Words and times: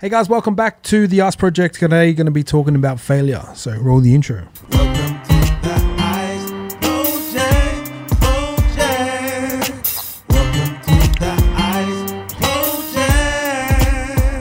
Hey 0.00 0.08
guys, 0.08 0.30
welcome 0.30 0.54
back 0.54 0.82
to 0.84 1.06
the 1.06 1.20
Us 1.20 1.36
Project. 1.36 1.74
Today, 1.74 2.14
going 2.14 2.24
to 2.24 2.30
be 2.30 2.42
talking 2.42 2.74
about 2.74 2.98
failure. 3.00 3.46
So, 3.52 3.76
roll 3.76 4.00
the 4.00 4.14
intro. 4.14 4.48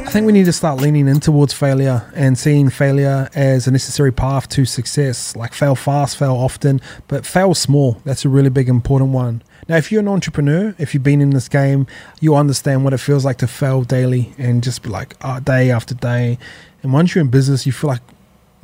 I 0.10 0.12
think 0.12 0.26
we 0.26 0.34
need 0.34 0.46
to 0.46 0.54
start 0.54 0.82
leaning 0.82 1.08
in 1.08 1.20
towards 1.20 1.54
failure 1.54 2.12
and 2.16 2.36
seeing 2.36 2.72
failure 2.72 3.30
as 3.36 3.68
a 3.68 3.72
necessary 3.72 4.12
path 4.12 4.50
to 4.50 4.66
success. 4.66 5.36
Like, 5.36 5.54
fail 5.54 5.76
fast, 5.76 6.18
fail 6.18 6.32
often, 6.32 6.82
but 7.08 7.28
fail 7.28 7.54
small. 7.54 8.02
That's 8.06 8.26
a 8.26 8.30
really 8.30 8.50
big, 8.50 8.70
important 8.70 9.12
one. 9.12 9.44
Now, 9.68 9.78
if 9.78 9.92
you're 9.92 10.02
an 10.02 10.08
entrepreneur, 10.08 10.74
if 10.80 10.96
you've 10.96 11.04
been 11.04 11.22
in 11.22 11.30
this 11.30 11.48
game, 11.48 11.86
you 12.20 12.34
understand 12.34 12.84
what 12.84 12.94
it 12.94 12.98
feels 12.98 13.24
like 13.24 13.38
to 13.38 13.48
fail 13.48 13.84
daily 13.84 14.34
and 14.40 14.64
just 14.64 14.82
be 14.82 14.90
like 14.90 15.16
uh, 15.22 15.42
day 15.42 15.70
after 15.70 15.94
day. 15.94 16.40
And 16.82 16.92
once 16.92 17.14
you're 17.14 17.24
in 17.24 17.30
business, 17.30 17.68
you 17.68 17.72
feel 17.72 17.92
like 17.92 18.02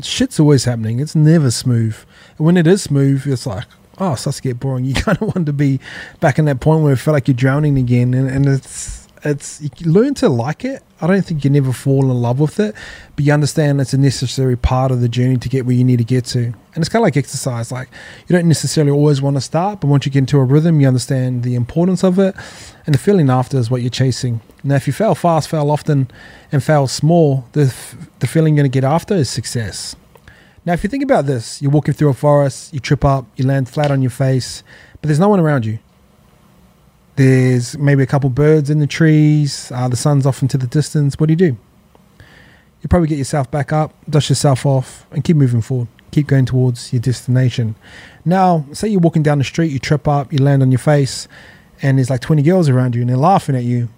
shit's 0.02 0.40
always 0.40 0.66
happening. 0.66 1.00
It's 1.00 1.16
never 1.16 1.52
smooth. 1.52 1.96
And 2.40 2.48
when 2.48 2.58
it 2.58 2.66
is 2.66 2.82
smooth, 2.82 3.28
it's 3.28 3.46
like, 3.46 3.66
oh, 4.00 4.14
it 4.14 4.18
starts 4.18 4.38
to 4.38 4.42
get 4.42 4.60
boring. 4.60 4.86
You 4.86 4.96
kind 4.96 5.22
of 5.22 5.36
want 5.36 5.46
to 5.46 5.54
be 5.54 5.80
back 6.20 6.40
in 6.40 6.46
that 6.46 6.60
point 6.60 6.82
where 6.82 6.94
it 6.94 6.98
feel 6.98 7.14
like 7.14 7.28
you're 7.28 7.36
drowning 7.36 7.78
again. 7.78 8.16
And, 8.16 8.32
and 8.32 8.48
it's, 8.48 9.05
it's, 9.26 9.62
you 9.62 9.92
learn 9.92 10.14
to 10.16 10.30
like 10.30 10.64
it. 10.64 10.84
I 11.02 11.08
don't 11.08 11.26
think 11.26 11.44
you 11.44 11.50
never 11.50 11.74
fall 11.74 12.04
in 12.04 12.22
love 12.22 12.40
with 12.40 12.60
it, 12.60 12.74
but 13.16 13.26
you 13.26 13.34
understand 13.34 13.82
it's 13.82 13.94
a 13.94 13.98
necessary 13.98 14.56
part 14.56 14.92
of 14.92 15.02
the 15.02 15.10
journey 15.10 15.38
to 15.38 15.50
get 15.50 15.66
where 15.66 15.76
you 15.76 15.84
need 15.84 15.98
to 15.98 16.06
get 16.06 16.26
to. 16.26 16.40
And 16.46 16.78
it's 16.78 16.90
kind 16.90 17.02
of 17.02 17.06
like 17.06 17.18
exercise. 17.18 17.72
Like 17.72 17.90
you 18.28 18.36
don't 18.36 18.48
necessarily 18.48 18.92
always 18.92 19.22
want 19.22 19.36
to 19.36 19.42
start, 19.42 19.82
but 19.82 19.88
once 19.88 20.06
you 20.06 20.12
get 20.12 20.20
into 20.20 20.38
a 20.38 20.44
rhythm, 20.44 20.80
you 20.80 20.88
understand 20.88 21.44
the 21.44 21.56
importance 21.56 22.04
of 22.04 22.18
it, 22.20 22.36
and 22.86 22.94
the 22.94 23.00
feeling 23.00 23.30
after 23.30 23.58
is 23.58 23.70
what 23.70 23.82
you're 23.82 23.90
chasing. 23.90 24.42
Now, 24.64 24.76
if 24.76 24.88
you 24.88 24.94
fail 24.94 25.16
fast, 25.16 25.50
fail 25.50 25.70
often, 25.70 26.10
and 26.52 26.64
fail 26.64 26.88
small, 26.88 27.46
the 27.52 27.74
the 28.20 28.28
feeling 28.28 28.56
you're 28.56 28.64
gonna 28.64 28.70
get 28.70 28.84
after 28.84 29.16
is 29.16 29.30
success. 29.30 29.96
Now, 30.66 30.74
if 30.74 30.84
you 30.84 30.90
think 30.90 31.04
about 31.04 31.26
this, 31.26 31.62
you're 31.62 31.72
walking 31.72 31.94
through 31.94 32.10
a 32.10 32.14
forest, 32.14 32.74
you 32.74 32.80
trip 32.80 33.06
up, 33.06 33.26
you 33.36 33.46
land 33.46 33.70
flat 33.70 33.92
on 33.92 34.02
your 34.02 34.12
face, 34.12 34.64
but 34.94 35.08
there's 35.08 35.20
no 35.20 35.30
one 35.30 35.40
around 35.40 35.66
you. 35.66 35.80
There's 37.16 37.78
maybe 37.78 38.04
a 38.04 38.06
couple 38.06 38.30
birds 38.30 38.70
in 38.70 38.80
the 38.80 38.88
trees, 38.88 39.72
uh, 39.74 39.88
the 39.88 39.96
sun's 39.96 40.26
off 40.26 40.42
into 40.42 40.58
the 40.58 40.68
distance. 40.68 41.18
What 41.18 41.28
do 41.28 41.32
you 41.34 41.38
do? 41.38 41.58
You 42.82 42.90
probably 42.90 43.08
get 43.08 43.18
yourself 43.18 43.50
back 43.50 43.72
up, 43.72 43.94
dust 44.10 44.30
yourself 44.30 44.66
off, 44.66 45.06
and 45.12 45.24
keep 45.24 45.38
moving 45.38 45.62
forward. 45.62 45.88
Keep 46.12 46.28
going 46.28 46.46
towards 46.46 46.94
your 46.94 47.02
destination. 47.02 47.76
Now, 48.24 48.66
say 48.74 48.88
you're 48.88 49.00
walking 49.00 49.24
down 49.24 49.40
the 49.40 49.44
street, 49.44 49.72
you 49.72 49.80
trip 49.80 50.08
up, 50.08 50.32
you 50.32 50.40
land 50.40 50.62
on 50.62 50.72
your 50.72 50.80
face, 50.80 51.28
and 51.82 51.98
there's 51.98 52.10
like 52.10 52.22
20 52.22 52.42
girls 52.44 52.70
around 52.70 52.96
you 52.96 53.02
and 53.02 53.10
they're 53.10 53.18
laughing 53.18 53.56
at 53.56 53.64
you. 53.64 53.90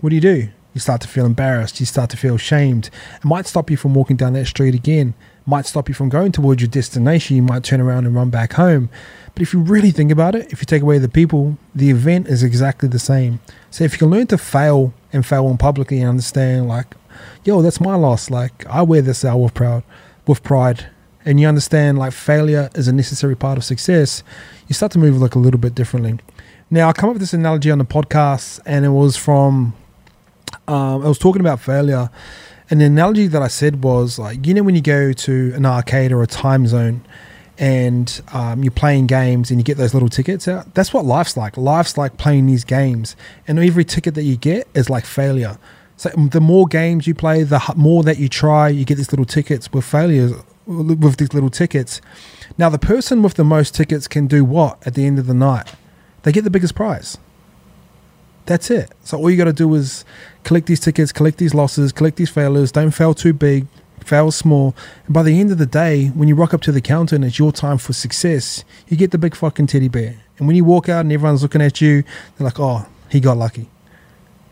What 0.00 0.10
do 0.10 0.14
you 0.14 0.20
do? 0.20 0.48
You 0.74 0.80
start 0.80 1.00
to 1.00 1.08
feel 1.08 1.26
embarrassed. 1.26 1.80
You 1.80 1.86
start 1.86 2.10
to 2.10 2.16
feel 2.16 2.36
shamed. 2.36 2.90
It 3.16 3.24
might 3.24 3.46
stop 3.46 3.70
you 3.70 3.76
from 3.76 3.94
walking 3.94 4.16
down 4.16 4.34
that 4.34 4.46
street 4.46 4.74
again. 4.74 5.14
Might 5.48 5.64
stop 5.64 5.88
you 5.88 5.94
from 5.94 6.10
going 6.10 6.30
towards 6.30 6.60
your 6.60 6.68
destination. 6.68 7.36
You 7.36 7.42
might 7.42 7.64
turn 7.64 7.80
around 7.80 8.04
and 8.04 8.14
run 8.14 8.28
back 8.28 8.52
home. 8.52 8.90
But 9.32 9.40
if 9.40 9.54
you 9.54 9.60
really 9.60 9.90
think 9.90 10.12
about 10.12 10.34
it, 10.34 10.52
if 10.52 10.60
you 10.60 10.66
take 10.66 10.82
away 10.82 10.98
the 10.98 11.08
people, 11.08 11.56
the 11.74 11.88
event 11.88 12.28
is 12.28 12.42
exactly 12.42 12.86
the 12.86 12.98
same. 12.98 13.40
So 13.70 13.82
if 13.84 13.92
you 13.92 13.98
can 13.98 14.10
learn 14.10 14.26
to 14.26 14.36
fail 14.36 14.92
and 15.10 15.24
fail 15.24 15.48
in 15.48 15.56
publicly 15.56 16.00
and 16.00 16.10
understand, 16.10 16.68
like, 16.68 16.94
yo, 17.44 17.62
that's 17.62 17.80
my 17.80 17.94
loss. 17.94 18.28
Like 18.30 18.66
I 18.66 18.82
wear 18.82 19.00
this 19.00 19.24
out 19.24 19.38
with 19.38 19.54
proud, 19.54 19.84
with 20.26 20.42
pride, 20.42 20.86
and 21.24 21.40
you 21.40 21.48
understand 21.48 21.98
like 21.98 22.12
failure 22.12 22.68
is 22.74 22.88
a 22.88 22.92
necessary 22.92 23.36
part 23.36 23.56
of 23.56 23.64
success. 23.64 24.22
You 24.66 24.74
start 24.74 24.92
to 24.92 24.98
move 24.98 25.16
like 25.18 25.34
a 25.34 25.38
little 25.38 25.60
bit 25.60 25.74
differently. 25.74 26.18
Now 26.70 26.90
I 26.90 26.92
come 26.92 27.08
up 27.08 27.14
with 27.14 27.22
this 27.22 27.32
analogy 27.32 27.70
on 27.70 27.78
the 27.78 27.86
podcast, 27.86 28.60
and 28.66 28.84
it 28.84 28.90
was 28.90 29.16
from 29.16 29.72
um, 30.66 31.04
I 31.04 31.08
was 31.08 31.18
talking 31.18 31.40
about 31.40 31.60
failure, 31.60 32.10
the 32.68 32.84
analogy 32.84 33.26
that 33.28 33.42
I 33.42 33.48
said 33.48 33.82
was 33.82 34.18
like 34.18 34.46
you 34.46 34.54
know 34.54 34.62
when 34.62 34.74
you 34.74 34.82
go 34.82 35.12
to 35.12 35.52
an 35.54 35.64
arcade 35.64 36.12
or 36.12 36.22
a 36.22 36.26
Timezone, 36.26 37.00
and 37.58 38.20
um, 38.32 38.62
you're 38.62 38.70
playing 38.70 39.06
games 39.06 39.50
and 39.50 39.58
you 39.58 39.64
get 39.64 39.76
those 39.76 39.92
little 39.92 40.08
tickets 40.08 40.46
out. 40.46 40.74
That's 40.74 40.94
what 40.94 41.04
life's 41.04 41.36
like. 41.36 41.56
Life's 41.56 41.98
like 41.98 42.16
playing 42.16 42.46
these 42.46 42.64
games, 42.64 43.16
and 43.46 43.58
every 43.58 43.84
ticket 43.84 44.14
that 44.14 44.22
you 44.22 44.36
get 44.36 44.68
is 44.74 44.88
like 44.88 45.04
failure. 45.04 45.58
So 45.96 46.10
the 46.10 46.40
more 46.40 46.66
games 46.66 47.08
you 47.08 47.14
play, 47.14 47.42
the 47.42 47.60
more 47.76 48.04
that 48.04 48.18
you 48.18 48.28
try, 48.28 48.68
you 48.68 48.84
get 48.84 48.94
these 48.94 49.10
little 49.10 49.24
tickets 49.24 49.72
with 49.72 49.84
failures 49.84 50.32
with 50.68 51.16
these 51.16 51.32
little 51.34 51.50
tickets. 51.50 52.00
Now 52.56 52.68
the 52.68 52.78
person 52.78 53.22
with 53.22 53.34
the 53.34 53.44
most 53.44 53.74
tickets 53.74 54.06
can 54.06 54.26
do 54.26 54.44
what 54.44 54.86
at 54.86 54.94
the 54.94 55.06
end 55.06 55.18
of 55.18 55.26
the 55.26 55.34
night? 55.34 55.74
They 56.22 56.32
get 56.32 56.44
the 56.44 56.50
biggest 56.50 56.74
prize. 56.74 57.18
That's 58.48 58.70
it. 58.70 58.90
So 59.04 59.18
all 59.18 59.30
you 59.30 59.36
got 59.36 59.44
to 59.44 59.52
do 59.52 59.74
is 59.74 60.06
collect 60.42 60.68
these 60.68 60.80
tickets, 60.80 61.12
collect 61.12 61.36
these 61.36 61.52
losses, 61.52 61.92
collect 61.92 62.16
these 62.16 62.30
failures. 62.30 62.72
Don't 62.72 62.92
fail 62.92 63.12
too 63.12 63.34
big, 63.34 63.66
fail 64.02 64.30
small. 64.30 64.74
And 65.04 65.12
by 65.12 65.22
the 65.22 65.38
end 65.38 65.52
of 65.52 65.58
the 65.58 65.66
day, 65.66 66.06
when 66.08 66.28
you 66.28 66.34
rock 66.34 66.54
up 66.54 66.62
to 66.62 66.72
the 66.72 66.80
counter 66.80 67.14
and 67.14 67.26
it's 67.26 67.38
your 67.38 67.52
time 67.52 67.76
for 67.76 67.92
success, 67.92 68.64
you 68.88 68.96
get 68.96 69.10
the 69.10 69.18
big 69.18 69.36
fucking 69.36 69.66
teddy 69.66 69.88
bear. 69.88 70.18
And 70.38 70.46
when 70.46 70.56
you 70.56 70.64
walk 70.64 70.88
out 70.88 71.00
and 71.00 71.12
everyone's 71.12 71.42
looking 71.42 71.60
at 71.60 71.82
you, 71.82 72.04
they're 72.38 72.46
like, 72.46 72.58
"Oh, 72.58 72.86
he 73.10 73.20
got 73.20 73.36
lucky." 73.36 73.68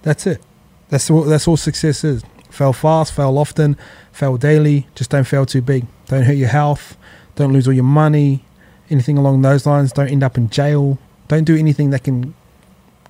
That's 0.03 0.27
it. 0.27 0.43
That's 0.91 1.11
all. 1.11 1.23
That's 1.23 1.49
all 1.49 1.57
success 1.57 2.05
is. 2.05 2.23
Fail 2.51 2.75
fast, 2.75 3.15
fail 3.15 3.39
often, 3.39 3.79
fail 4.13 4.37
daily. 4.37 4.89
Just 4.95 5.09
don't 5.09 5.25
fail 5.25 5.47
too 5.47 5.63
big. 5.63 5.87
Don't 6.09 6.25
hurt 6.25 6.37
your 6.37 6.49
health. 6.49 6.99
Don't 7.35 7.55
lose 7.55 7.67
all 7.67 7.73
your 7.73 7.83
money. 7.85 8.45
Anything 8.91 9.17
along 9.17 9.41
those 9.41 9.65
lines. 9.65 9.91
Don't 9.91 10.11
end 10.11 10.23
up 10.23 10.37
in 10.37 10.51
jail. 10.51 10.99
Don't 11.29 11.45
do 11.45 11.57
anything 11.57 11.89
that 11.91 12.05
can 12.05 12.35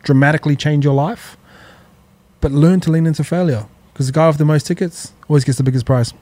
dramatically 0.06 0.56
change 0.56 0.84
your 0.84 0.94
life. 0.94 1.36
But 2.40 2.52
learn 2.52 2.80
to 2.80 2.90
lean 2.90 3.06
into 3.06 3.24
failure 3.24 3.66
because 3.92 4.06
the 4.06 4.12
guy 4.12 4.28
with 4.28 4.38
the 4.38 4.44
most 4.44 4.66
tickets 4.66 5.12
always 5.28 5.44
gets 5.44 5.58
the 5.58 5.64
biggest 5.64 5.84
prize. 5.84 6.14